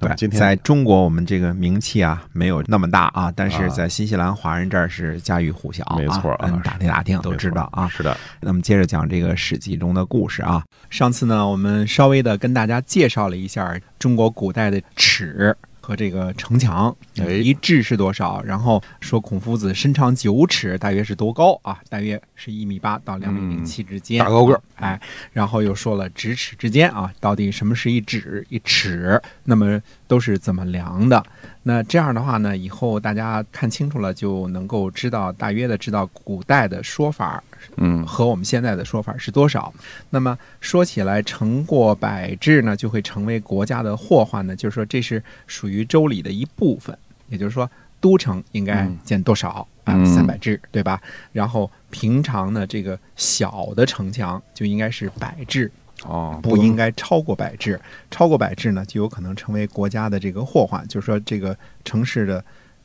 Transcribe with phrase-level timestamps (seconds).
[0.00, 7.86] 对，今天在中国我们这个名气啊没有那么大啊，但是在新西兰华人这儿是家喻户晓啊，没错啊嗯，打听打听都知道啊。
[7.88, 10.64] 是的，那么接着讲这个《史记》中的故事啊。
[10.88, 15.54] 上次呢，我们稍微的跟大家介绍了一下中国古代的尺
[15.90, 18.40] 和这个城墙，哎一致是多少？
[18.44, 21.80] 然后说孔夫子身长九尺，大约是多高啊？
[21.88, 25.00] 大约是一米八到两米零七之间，大高个儿哎，
[25.32, 29.20] 然后又说了咫尺之间啊，到底什么是一指一尺？
[29.42, 31.20] 那么都是怎么量的？
[31.64, 37.42] 那这样的话呢，以后大家看清楚了，就能够知道大约的知道古代的说法
[37.76, 39.72] 嗯，和我们现在的说法是多少。
[40.10, 46.96] 那么说起来，成过百制呢，就会成为国家的祸患呢，就是说这是属于周礼的一部分，
[47.28, 47.70] 也就是说。
[48.02, 49.92] 都城应该嗯建多少啊？
[49.92, 50.98] 嗯三百制，对吧？
[51.32, 55.70] 然后平常呢，这个小的城墙就应该是百制，
[56.04, 57.78] 哦，不应该超过百制，
[58.10, 60.82] 超过百制呢，就有可能成为国家的这个祸患。
[60.88, 62.42] 就是说，这个城市的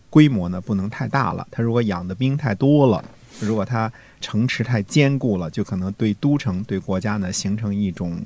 [0.10, 3.02] 规模呢不能太大了，他如果养的兵太多了，
[3.40, 3.90] 如果它
[4.26, 8.20] 城池太坚固了，就可能对都城、对国家呢形成一种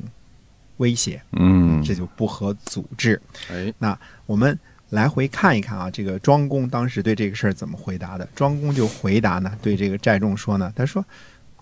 [0.78, 3.22] 威胁，嗯，这就不合组织。
[3.52, 3.74] 哎，
[4.26, 4.58] 我们
[4.92, 8.26] 来回看一看啊，这个庄公当时对这个事儿怎么回答的？
[8.34, 11.06] 庄公就回答呢，对这个寨众说呢，他说：“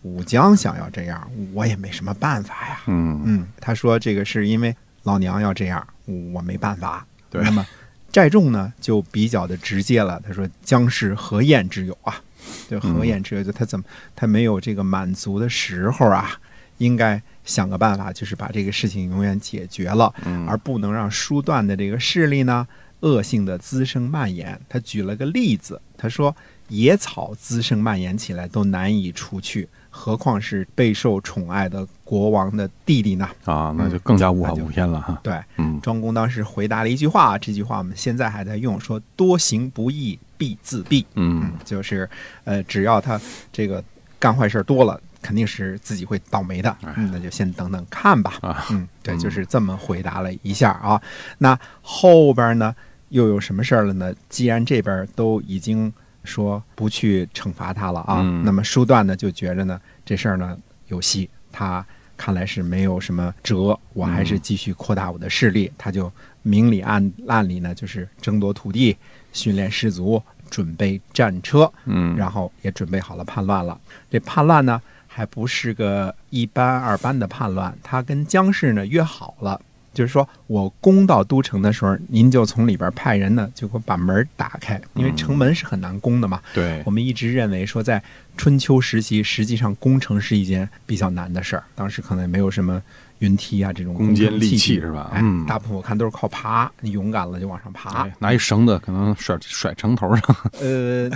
[0.04, 5.86] 武将想要这样，我也没什么办法呀。”嗯，嗯，他说这个是因为老娘要这样，
[6.32, 7.04] 我没办法。
[7.32, 7.66] 对那么
[8.12, 12.22] 寨众呢就比较的直接了，他说将是何晏之有啊？
[12.70, 13.86] 就何晏之有，就他怎么
[14.16, 16.40] 他没有这个满足的时候啊？
[16.80, 22.68] 应该想个办法，就是把这个事情永远解决了，嗯而不能让书断的这个势力呢
[23.00, 24.60] 恶性的滋生蔓延。
[24.70, 26.36] 他举了个例子，他说
[26.68, 33.28] 野草滋生蔓延起来都难以除去，何况是备受宠爱的国王的弟弟呢？
[33.46, 35.20] 啊，那就更加无法无天了哈。
[35.24, 41.06] 对，嗯，庄公当时回答了一句话，这句话我们现在还在用，说多行不义必自毙。
[41.16, 42.10] 嗯，就是
[42.44, 43.20] 呃，只要他
[43.52, 43.84] 这个
[44.20, 46.76] 干坏事多了，肯定是自己会倒霉的。
[47.12, 48.38] 那就先等等看吧。
[48.42, 51.02] 啊，嗯，对，嗯就是这么回答了一下啊。
[51.38, 52.76] 那后边呢
[53.10, 54.14] 又有什么事儿了呢？
[54.30, 55.92] 既然这边都已经
[56.24, 61.86] 说不去惩罚他了啊，嗯那么书段呢就觉着呢这事儿呢有戏，他
[62.18, 65.72] 看来是没有什么辙，我还是继续扩大我的势力。
[65.78, 66.12] 他就
[66.42, 68.98] 明里暗暗里呢就是争夺土地、
[69.38, 73.80] 训练士卒、准备战车，嗯，然后也准备好了叛乱了。
[74.10, 79.62] 这叛乱呢，还不是个一般二般的叛乱，他跟姜氏呢约好了，
[79.94, 86.42] 就是说我攻到都城的时候，您就从里边派人呢，就给我把门打开，因为城门是很难攻的嘛。
[86.54, 88.02] 对我，们一直认为说，在
[88.36, 92.82] 春秋时期，实际上攻城是一件比较难的事儿，当时可能也没有什么
[93.20, 98.04] 云梯啊这种攻坚利器是吧哎，嗯大部分我看都是靠爬，你勇敢了就往上爬。
[98.04, 100.36] 哎拿一绳子可能甩甩城头上。
[100.60, 101.10] 呃，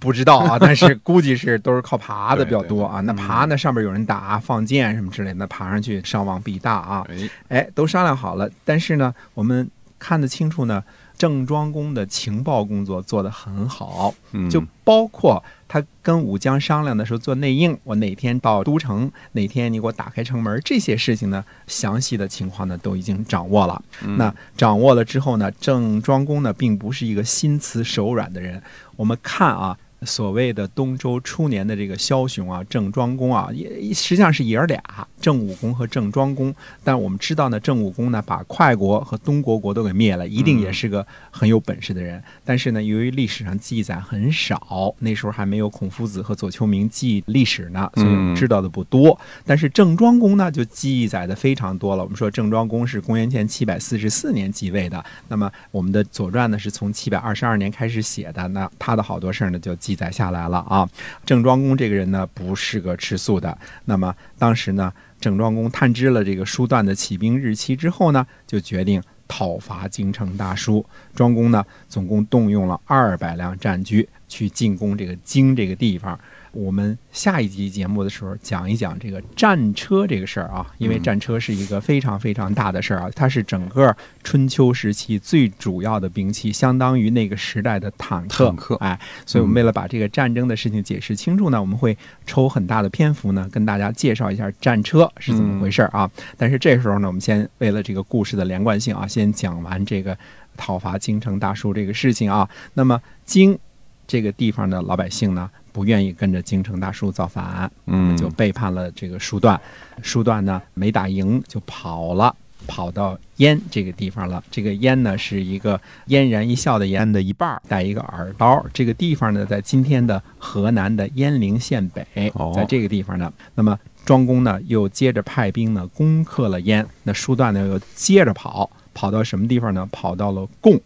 [0.00, 3.00] 不知道啊，但是估计是都是靠爬的比较对对多啊。
[3.00, 7.06] 那嗯爬呢，上面有人打、放箭什么之类的，那爬上去伤亡必大啊。
[7.08, 10.82] 哎，哎，都商量好了，但是呢，我们看得清楚呢，
[11.16, 23.82] 郑庄公的情报工作做得很好，嗯，就包括他跟武将商量的时候做内应，我哪天到都城，哪天你给我打开城门，这些事情呢，详细的情况呢都已经掌握了。
[24.02, 28.62] 嗯那掌握了之后呢，郑庄公呢并不是一个心慈手软的人。
[28.96, 34.82] 我们看啊，所谓的东周初年的这个枭雄啊，郑庄公啊，也实际上是爷儿俩，
[35.20, 36.54] 郑武公和郑庄公。
[36.82, 42.22] 但我们知道呢，郑武公呢把快国和东国国都给灭了，一定也是个很有本事的人。
[42.44, 49.18] 但是呢，由于历史上记载很少，那时候还没有孔夫子和左丘明记历史呢，所以我们知道的不多。
[49.44, 52.02] 但是郑庄公呢，就记载的非常多了。
[52.02, 60.88] 我们说郑庄公是公元前七百四十四年继位的，那么我们的《左传》呢是从七百二十二年开始写的，那他的好多事儿呢就记记载下来了啊。
[61.24, 70.84] 郑庄公这个人呢不是个吃素的，那么当时呢，郑庄公探知了这个书段的起兵日期之后呢，就决定讨伐京城大叔。
[71.14, 76.18] 庄公呢，总共动用了二百辆战车去进攻这个京这个地方。
[76.54, 88.46] 我们下一集节目的时候讲一讲这个战车这个事儿啊，因为战车是一个非常非常大的事儿啊，它是整个春秋时期最主要的兵器，相当于那个时代的坦克。
[88.46, 96.08] 坦克哎，所以我们为了把这个战争的事情解释清楚呢，我们会抽很大的篇幅呢，跟大家介绍一下战车是怎么回事儿啊。
[96.36, 100.16] 但是这时候呢，我们先为了这个故事的连贯性啊，先讲完这个
[100.56, 102.48] 讨伐京城大叔这个事情啊。
[102.74, 103.58] 那么京
[104.06, 109.60] 这个地方的老百姓呢，不愿意跟着京城大叔造反，嗯，就背叛了这个叔段。
[110.02, 112.32] 叔段呢没打赢就跑了，
[112.68, 114.40] 跑到燕这个地方了。
[114.52, 118.64] 这个燕呢是一个嫣然一笑的嫣的一半，带一个耳刀。
[118.72, 123.32] 这个地方呢在今天的河南的鄢陵县北哦，在这个地方呢。
[123.56, 129.88] 那么庄公呢又接着派兵呢攻克了燕，那叔段呢又接着跑，跑到什么地方呢？
[129.90, 130.80] 跑到了贡。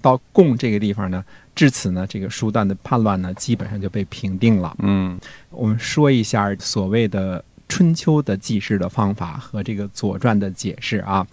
[0.00, 4.74] 到贡这个地方呢，至此呢，这个叔段的叛乱呢，基本上就被平定了。
[4.78, 5.18] 嗯
[5.50, 11.26] 我们说一下所谓的春秋的记事的方法和这个《左传》的解释啊。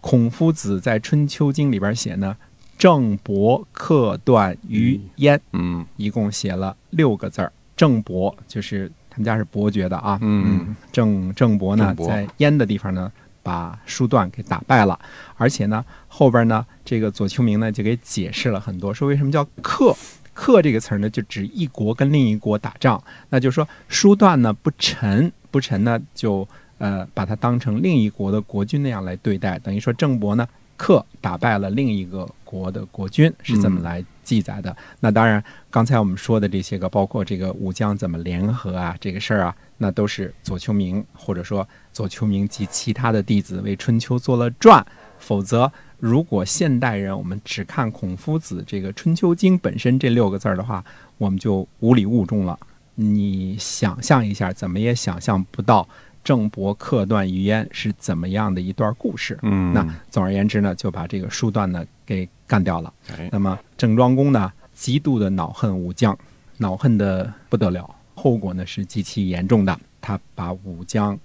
[0.00, 2.36] 孔夫子在《春秋经》里边写呢，
[2.76, 7.50] 郑伯克段于鄢，嗯一共写了六个字儿。
[7.76, 13.10] 郑伯就是他们家是伯爵的啊，嗯，郑郑伯呢，伯在鄢的地方呢，
[13.44, 14.98] 把叔段给打败了，
[15.36, 19.94] 而且呢，后边呢，这个左丘明呢就给解释了很多，说为什么叫克。
[20.32, 23.00] 克这个词儿呢，就指一国跟另一国打仗，
[23.30, 26.44] 那就是说叔段呢不臣，不臣呢就
[26.78, 30.44] 呃把它当成另一国的国君那样来对待，等于说郑伯呢
[30.76, 34.76] 克打败了另一个国的国君，是这么来记载的。
[34.98, 44.84] 那当然，刚才我们说的这些个，包括这个武将怎么联合啊，这个事儿啊，那都是左丘明或者说左丘明及其他的弟子为春秋做了传。
[45.18, 50.84] 否则，如果现代人我们只看孔夫子这个《春秋经》本身这六个字儿的话，
[51.18, 52.58] 我们就无礼误众了。
[52.96, 55.88] 你想象一下，怎么也想象不到
[56.24, 59.38] 郑伯克段于鄢是怎么样的一段故事。
[59.42, 62.92] 嗯，那总而言之呢，就把这个叔段呢给干掉了。
[63.12, 66.18] 哎，那么郑庄公呢，极度的恼恨武将，
[66.56, 69.78] 恼恨的不得了，后果呢是极其严重的。
[70.00, 71.18] 他把武将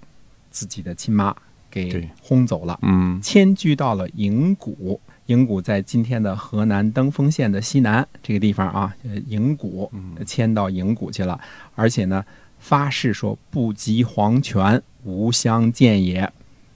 [0.50, 1.34] 自己的亲妈
[1.70, 5.00] 给轰走了，嗯迁居到了营谷。
[5.26, 11.40] 营谷在今天的河南登封县的西南这个地方啊，呃，营谷嗯迁到营谷去了，
[11.76, 12.24] 而且呢，
[12.60, 16.30] 发誓说不及黄泉，无相见也，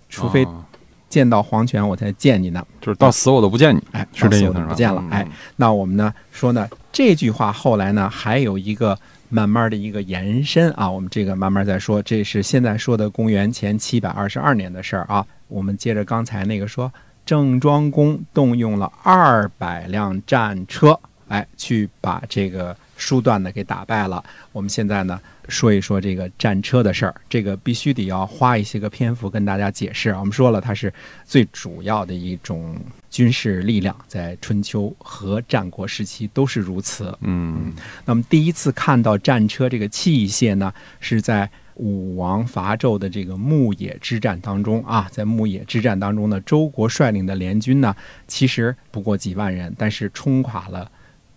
[0.08, 0.66] 除非啊
[1.08, 2.66] 见到黄泉，我才见你呢。
[2.80, 4.52] 就是到死我都不见你，哎，是这意思？
[4.68, 5.00] 不见了。
[5.06, 8.98] 嗯哎，，那我们呢说呢，这句话后来呢还有一个
[9.28, 12.02] 慢慢的一个延伸啊，我们这个慢慢再说。
[12.02, 15.24] 这是现在说的公元前七百二十二年的事儿啊。
[15.46, 16.92] 我们接着刚才那个说，
[17.24, 20.98] 郑庄公动用了二百辆战车，
[21.28, 24.24] 哎，去把这个叔段呢给打败了。
[24.50, 30.18] 我们现在呢说一说这个战车的事儿，这个必须得要花一些个篇幅跟大家解释啊。
[30.20, 30.90] 我们说了，它是
[31.26, 32.74] 最主要的一种
[33.10, 37.14] 军事力量，在春秋和战国时期都是如此。
[37.20, 37.74] 嗯
[38.06, 47.94] 那么第一次看到战车这个器械呢，是在武王伐纣的这个牧野之战当中啊，在牧野之战当中呢，周国率领的联军呢，
[48.26, 50.88] 其实不过几万人，但是冲垮了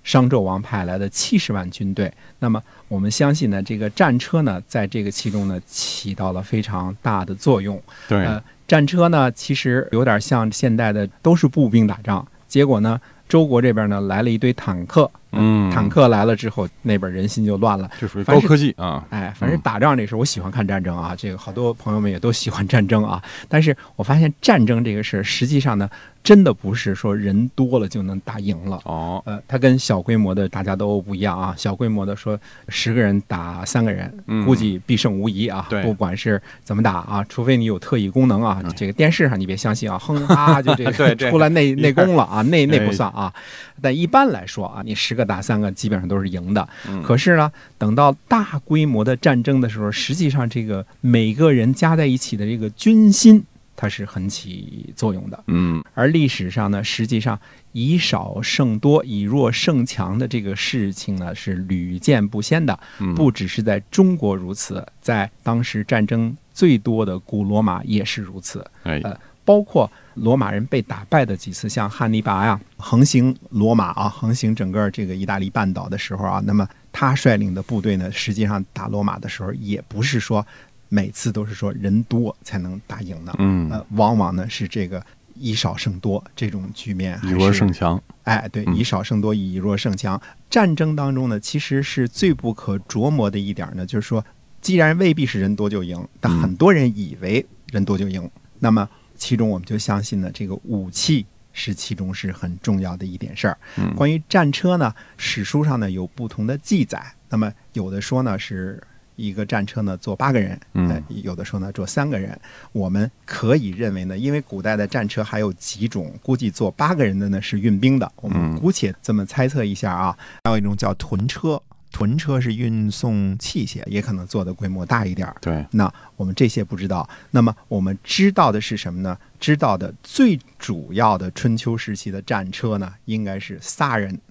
[0.07, 2.09] 商纣王派来的七十万军队。
[2.39, 7.79] 那么我们相信呢，这个战车呢，在这个其中呢，起到了非常大的作用。
[8.07, 12.25] 对，呃，战车呢，其实有点像现代的，都是步兵打仗。
[12.47, 17.89] 结果呢，周国这边呢来了一堆坦克，嗯，坦克来了之后，那边人心就乱了。
[17.99, 21.15] 这属于高科技啊，哎，反正打仗这事儿，我喜欢看战争啊。
[21.17, 23.21] 这个好多朋友们也都喜欢战争啊。
[23.47, 25.89] 但是我发现战争这个事儿，实际上呢，
[26.23, 28.79] 真的不是说人多了就能打赢了。
[28.85, 31.53] 哦，呃，它跟小规模的大家都不一样啊。
[31.57, 35.65] 小规模的说十个人打三个人，嗯估计必胜无疑啊。
[35.69, 38.61] 对不管是怎么打啊，除非你有特异功能啊。
[38.63, 43.33] 嗯这个电视上你别相信啊， 哼哈就这个出来内内功了啊，那那不哎算啊。
[43.81, 46.69] 但一般来说啊，你十个打三个基本上都是赢的。
[46.87, 53.43] 嗯可是呢，等到大规模的战争的时候，实际上这个每个人加在一起的这个军心，
[53.75, 55.43] 它是很起作用的。
[55.47, 57.39] 嗯而历史上呢，实际上
[57.71, 62.79] 以少胜多、以弱胜强的这个事情呢，是屡见不鲜的。
[62.99, 68.65] 嗯，不只是在中国如此，在当时战争最多的古罗马也是如此。
[68.83, 80.45] 哎，呃包括罗马人被打败的几次，像汉尼拔呀，横行罗马啊，横行整个这个意大利半岛的时候啊，那么他率领的部队呢，实际上打罗马的时候，也不是说
[80.89, 85.01] 每次都是说人多才能打赢的，嗯呃，往往呢是这个
[85.35, 88.01] 以少胜多这种局面以弱胜强。
[88.23, 90.21] 哎，对，嗯以少胜多，以弱胜强。
[90.49, 94.25] 战争当中呢，其实是最不可琢磨的一点呢，就是说，
[94.59, 103.57] 既然未必是人多就赢，但嗯很多人以为人多就赢，那么其中我们就相信呢，这个武器是其中是很重要的一点事儿。
[103.77, 108.81] 嗯关于战车呢，史书上呢有不同的记载，那么有的说呢是。
[109.17, 112.39] 一个战车呢坐八个人，嗯呃，有的说呢坐三个人。
[112.71, 118.11] 我们可以认为呢，因为古代的战车还有几种，估计坐八个人的呢是运兵的。
[118.17, 120.15] 我们嗯姑且这么猜测一下啊。
[120.43, 121.59] 还有一种叫屯车，
[121.97, 125.35] 屯车是运送器械，也可能做的规模大一点儿。
[125.41, 129.17] 对，那我们这些不知道，那么我们知道的是什么呢？
[129.39, 134.21] 知道的最主要的春秋时期的战车呢，应该是仨人，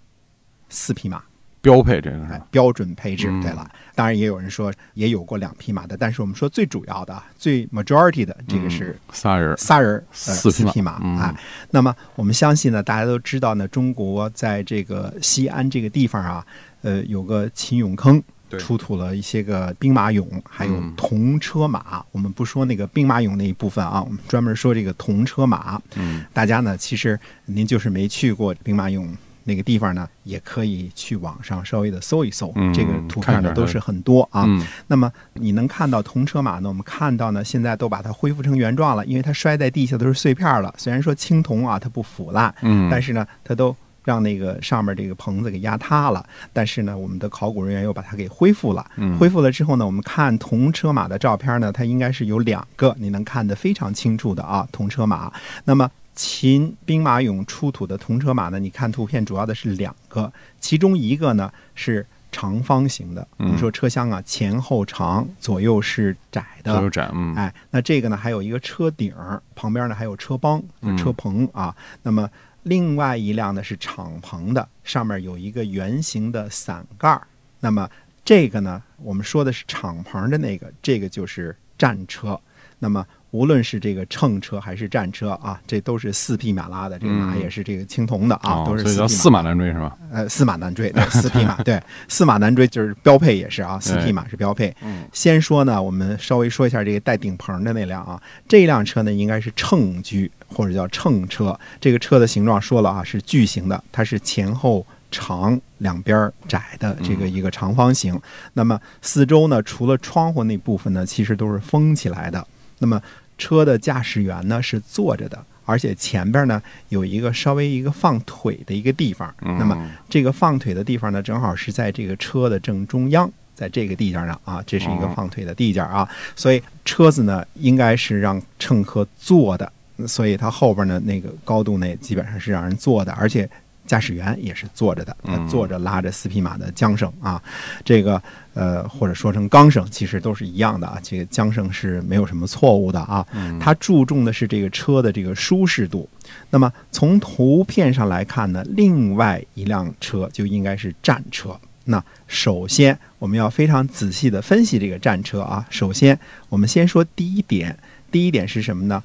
[0.68, 1.20] 四匹马，
[1.66, 3.42] 标配这个是？，哎标准配置嗯。
[3.42, 11.34] 对了，当然也有人说也有过两匹马的，但是我们说最主要的、最 majority 的这个是嗯仨人，仨人四匹马匹马，嗯哎，
[11.70, 16.46] 那么我们相信呢，大家都知道呢，中国在这个西安这个地方啊，
[16.82, 18.22] 呃，有个秦俑坑。
[18.60, 22.00] 出土了一些个兵马俑，还有嗯铜车马。
[22.12, 25.82] 我们不说那个兵马俑那一部分啊，我们专门说这个铜车马。
[25.96, 29.08] 嗯，大家呢，其实您就是没去过兵马俑
[29.48, 34.44] 那个地方呢，也可以去网上稍微的搜一搜，嗯这个图片呢都是很多啊。
[34.46, 36.68] 嗯那么你能看到铜车马呢？
[36.68, 40.74] 我们看到呢，现在都把它恢复成原状了，因为它摔在地下都是碎片了。
[40.76, 46.24] 虽然说青铜啊它不腐烂，嗯，但是呢，它都让那个上面这个棚子给压塌了。
[46.52, 48.84] 但是呢，我们的考古人员又把它给恢复了。
[48.96, 55.32] 嗯恢复了之后呢，我们看铜车马的照片呢，它应该是有两个，你能看得非常清楚的啊，铜车马。
[55.64, 63.28] 那么秦兵马俑出土的铜车马呢，你看图片主要的是两个，其中一个呢是长方形的。
[63.36, 66.72] 我们说车厢啊，前后长，左右是窄的。
[66.72, 71.76] 左右窄，嗯，哎，那这个呢，还有一个车顶儿，旁边呢还有车帮、嗯车棚啊。
[72.02, 72.28] 那么
[72.62, 77.26] 另外一辆呢是敞篷的，上面有一个圆形的伞盖儿。
[77.60, 77.88] 那么
[78.24, 82.40] 这个呢，我们说的是敞篷的那个，这个就是战车。
[82.78, 89.42] 那么无论是这个乘车还是战车啊，这都是四匹马拉的，这个马嗯也是这个青铜的啊，哦都是所以叫四匹马。
[89.42, 89.98] 四马难追是吧？
[90.12, 94.74] 呃，四马难追，对，四匹马， 对，四马难追就是标配也是啊，四匹马是标配。
[94.82, 101.58] 嗯先说呢，我们稍微说一下这个带顶棚的那辆啊，这辆车呢应该是乘居或者叫乘车。
[101.80, 108.18] 这个车的形状说了啊，是巨型的，它是前后长、两边窄的这个一个长方形。
[108.54, 112.46] 那么四周呢，除了窗户那部分呢，其实都是封起来的。
[112.78, 113.00] 那么
[113.38, 119.32] 车的驾驶员呢是坐着的，而且前边呢有一个稍微一个放腿的一个地方。
[119.42, 119.76] 嗯那么
[120.08, 129.70] 这个放腿的地方呢，正好是在这个车的正中央，在这个地界上啊，这是一个哦放腿的地界啊，所以车子呢应该是让乘客坐的，
[130.06, 133.48] 所以它后边呢那个高度呢基本上是让人坐的，而且
[133.86, 137.40] 驾驶员也是坐着的，他嗯坐着拉着四匹马的缰绳啊，
[137.84, 138.20] 这个
[138.54, 146.08] 呃或者说成钢绳，其实都是一样的啊，这个缰绳是没有什么错误的啊，嗯它注重的是这个车的这个舒适度。
[146.50, 151.58] 那么从图片上来看呢，另外一辆车就应该是战车。
[151.84, 155.64] 那首先我们要非常仔细的分析这个战车啊。
[155.70, 157.78] 首先，我们先说第一点，
[158.10, 159.00] 第一点是什么呢？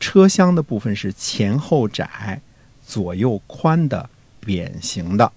[0.00, 2.40] 车厢的部分是前后窄、
[2.84, 4.08] 左右宽的
[4.44, 5.30] 扁形的，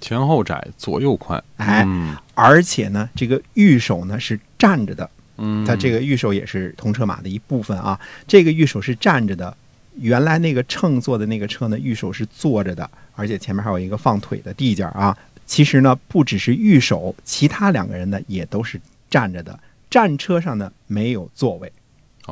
[0.00, 2.16] 前后窄，左右宽，哎嗯。
[2.34, 7.98] 而且呢，这个御手呢是站着的，嗯，它这个御手也是铜车马的一部分啊。
[8.26, 9.56] 这个御手是站着的，
[9.96, 15.16] 原来那个乘坐的那个车呢，御手是坐着的，而且前面还有一个放腿的地界啊。
[15.46, 18.80] 其实呢，不只是御手，其他两个人呢也都是
[19.10, 19.58] 站着的。
[19.90, 21.70] 战车上呢没有座位，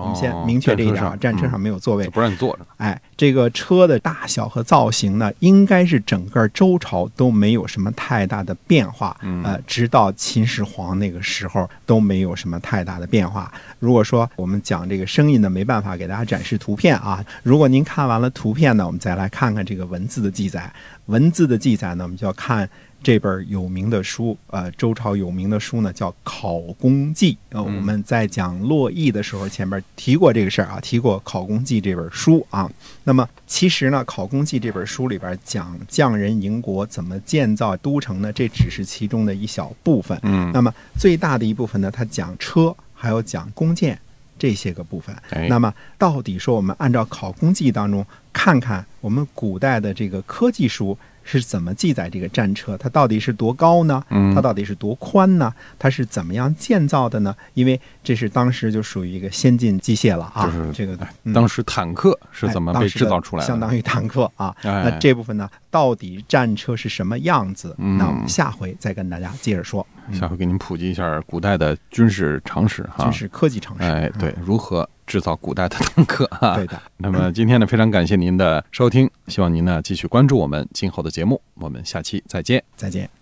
[0.00, 2.08] 我们先哦明确这一点啊，战战车上嗯没有座位。
[2.08, 9.16] 不让你坐着，哎，这个车的大小和造型呢，应该是整个周朝都没有什么太大的变化。
[9.22, 13.52] 嗯呃，直到秦始皇那个时候都没有什么太大的变化。
[13.78, 17.24] 如果说我们讲这个声音呢，没办法给大家展示图片啊。
[17.42, 20.72] 如果您看完了图片呢，我们再来看看这个文字的记载。
[21.06, 22.68] 文字的记载呢，我们就要看
[23.02, 27.34] 这本有名的书，呃，周朝有名的书呢叫《考工记》。
[27.50, 32.70] 呃，我们在讲洛邑的时候，前面提过这个事儿啊，提过《考工记》这本书啊。
[33.04, 40.18] 那么其实呢，《考工记》这本书里边讲匠人营国怎么建造都城呢，这只是其中的一小部分。
[40.22, 43.98] 嗯那么最大的一部分呢，它讲车，还有讲弓箭
[44.38, 45.16] 这些个部分。
[45.30, 50.98] 哎那么到底说我们按照《考工记》当中看看我们古代的这个科技书
[51.30, 52.74] 是怎么记载这个战车？
[52.78, 54.02] 它到底是多高呢？
[54.08, 55.52] 嗯它到底是多宽呢？
[55.78, 57.36] 它是怎么样建造的呢？
[57.52, 63.46] 因为这是当时就属于一个先进机械了啊，就是这个、嗯当时坦克是哎怎么被制造出来的？
[63.46, 64.54] 相当于坦克啊。
[64.62, 67.74] 哎那这部分呢，到底战车是什么样子？
[67.78, 69.86] 嗯那我们下回再跟大家接着说。
[70.14, 73.04] 下回给您普及一下古代的军事常识哈。
[73.04, 73.84] 军事科技常识。
[73.84, 76.54] 哎，对，如何制造古代的坦克哈？
[76.54, 76.80] 对的。
[76.98, 82.62] 那么今天呢，非常感谢您的收听，希望您呢继续关注我们今后的节目，我们下期再见。
[82.76, 83.17] 再见。